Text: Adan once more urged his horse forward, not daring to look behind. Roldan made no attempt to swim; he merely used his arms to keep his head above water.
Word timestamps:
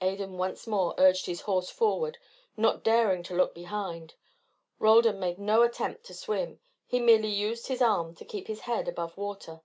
Adan 0.00 0.38
once 0.38 0.68
more 0.68 0.94
urged 0.98 1.26
his 1.26 1.40
horse 1.40 1.68
forward, 1.68 2.18
not 2.56 2.84
daring 2.84 3.24
to 3.24 3.34
look 3.34 3.52
behind. 3.56 4.14
Roldan 4.78 5.18
made 5.18 5.36
no 5.40 5.62
attempt 5.62 6.04
to 6.04 6.14
swim; 6.14 6.60
he 6.86 7.00
merely 7.00 7.26
used 7.26 7.66
his 7.66 7.82
arms 7.82 8.18
to 8.18 8.24
keep 8.24 8.46
his 8.46 8.60
head 8.60 8.86
above 8.86 9.16
water. 9.16 9.62